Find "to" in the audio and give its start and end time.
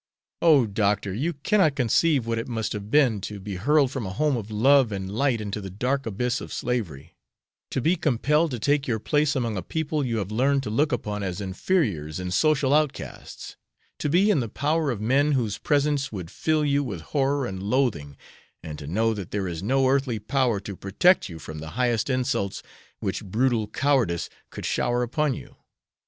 3.21-3.39, 7.69-7.81, 8.49-8.57, 10.63-10.71, 13.99-14.09, 18.79-18.87, 20.59-20.75